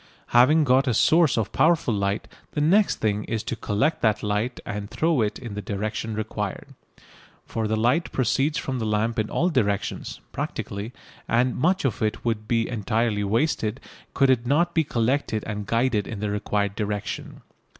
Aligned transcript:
Having 0.29 0.63
got 0.63 0.87
a 0.87 0.95
source 0.95 1.37
of 1.37 1.51
powerful 1.51 1.93
light, 1.93 2.27
the 2.53 2.59
next 2.59 2.95
thing 2.95 3.23
is 3.25 3.43
to 3.43 3.55
collect 3.55 4.01
that 4.01 4.23
light 4.23 4.59
and 4.65 4.89
throw 4.89 5.21
it 5.21 5.37
in 5.37 5.53
the 5.53 5.61
direction 5.61 6.15
required. 6.15 6.73
For 7.45 7.67
the 7.67 7.75
light 7.75 8.11
proceeds 8.11 8.57
from 8.57 8.79
the 8.79 8.85
lamp 8.87 9.19
in 9.19 9.29
all 9.29 9.49
directions 9.49 10.19
(practically), 10.31 10.91
and 11.27 11.55
much 11.55 11.85
of 11.85 12.01
it 12.01 12.25
would 12.25 12.47
be 12.47 12.67
entirely 12.67 13.23
wasted 13.23 13.79
could 14.15 14.31
it 14.31 14.43
not 14.47 14.73
be 14.73 14.83
collected 14.83 15.43
and 15.45 15.67
guided 15.67 16.07
in 16.07 16.19
the 16.19 16.31
required 16.31 16.73
direction. 16.73 17.43